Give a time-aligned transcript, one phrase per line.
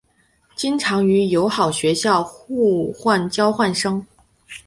[0.55, 4.03] 经常与友好学校互换交换生。